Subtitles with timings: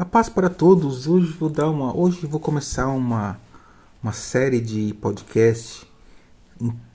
[0.00, 1.06] A paz para todos.
[1.06, 3.38] Hoje vou dar uma, hoje vou começar uma
[4.02, 5.86] uma série de podcast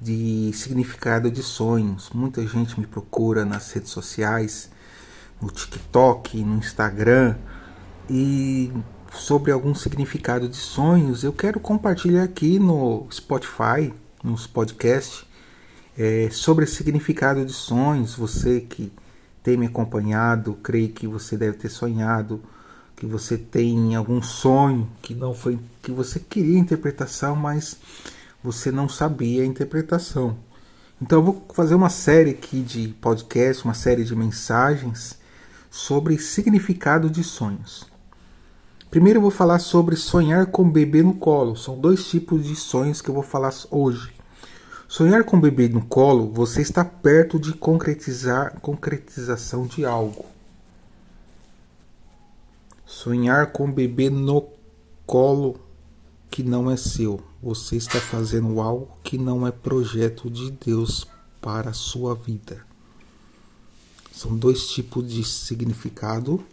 [0.01, 2.09] de significado de sonhos.
[2.15, 4.71] Muita gente me procura nas redes sociais,
[5.39, 7.35] no TikTok, no Instagram
[8.09, 8.73] e
[9.11, 11.23] sobre algum significado de sonhos.
[11.23, 13.93] Eu quero compartilhar aqui no Spotify,
[14.23, 15.23] nos podcasts,
[15.95, 18.15] é, sobre significado de sonhos.
[18.15, 18.91] Você que
[19.43, 22.41] tem me acompanhado, creio que você deve ter sonhado
[22.95, 27.77] que você tem algum sonho que não foi que você queria interpretação, mas
[28.43, 30.37] você não sabia a interpretação.
[31.01, 35.17] Então eu vou fazer uma série aqui de podcast, uma série de mensagens
[35.69, 37.85] sobre significado de sonhos.
[38.89, 41.57] Primeiro eu vou falar sobre sonhar com bebê no colo.
[41.57, 44.13] São dois tipos de sonhos que eu vou falar hoje.
[44.87, 50.34] Sonhar com bebê no colo, você está perto de concretizar concretização de algo.
[53.05, 54.47] Sonhar com um bebê no
[55.05, 55.59] colo
[56.31, 57.21] que não é seu.
[57.39, 61.05] Você está fazendo algo que não é projeto de Deus
[61.39, 62.65] para a sua vida.
[64.11, 66.43] São dois tipos de significado.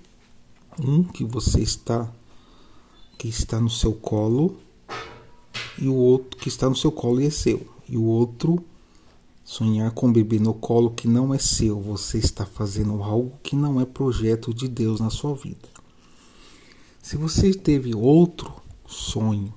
[0.79, 2.07] Um que você está
[3.17, 4.59] que está no seu colo
[5.79, 7.67] e o outro que está no seu colo e é seu.
[7.89, 8.63] E o outro
[9.43, 11.81] sonhar com um bebê no colo que não é seu.
[11.81, 15.82] Você está fazendo algo que não é projeto de Deus na sua vida.
[17.03, 19.53] Se você teve outro sonho,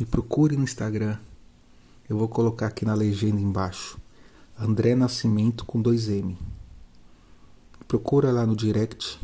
[0.00, 1.18] me procure no Instagram.
[2.08, 4.00] Eu vou colocar aqui na legenda embaixo.
[4.58, 6.34] André Nascimento com 2M.
[7.86, 9.20] Procura lá no direct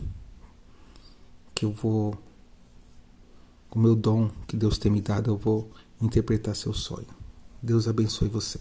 [1.54, 2.14] que eu vou
[3.70, 5.70] com o meu dom que Deus tem me dado, eu vou
[6.02, 7.06] interpretar seu sonho.
[7.62, 8.60] Deus abençoe você.